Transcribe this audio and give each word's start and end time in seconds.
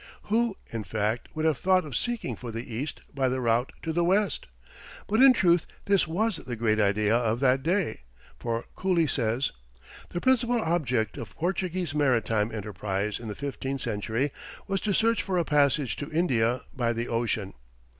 Who, 0.23 0.57
in 0.71 0.83
fact, 0.83 1.29
would 1.35 1.45
have 1.45 1.59
thought 1.59 1.85
of 1.85 1.95
seeking 1.95 2.35
for 2.35 2.51
the 2.51 2.73
east 2.73 3.01
by 3.13 3.29
the 3.29 3.39
route 3.39 3.71
to 3.83 3.93
the 3.93 4.03
west? 4.03 4.47
But 5.05 5.21
in 5.21 5.31
truth 5.31 5.67
this 5.85 6.07
was 6.07 6.37
the 6.37 6.55
great 6.55 6.79
idea 6.79 7.15
of 7.15 7.39
that 7.41 7.61
day, 7.61 7.99
for 8.39 8.65
Cooley 8.75 9.05
says, 9.05 9.51
"The 10.09 10.19
principal 10.19 10.59
object 10.59 11.19
of 11.19 11.35
Portuguese 11.35 11.93
maritime 11.93 12.51
enterprise 12.51 13.19
in 13.19 13.27
the 13.27 13.35
fifteenth 13.35 13.81
century 13.81 14.31
was 14.65 14.81
to 14.81 14.93
search 14.95 15.21
for 15.21 15.37
a 15.37 15.45
passage 15.45 15.95
to 15.97 16.09
India 16.11 16.63
by 16.75 16.93
the 16.93 17.07
Ocean." 17.07 17.53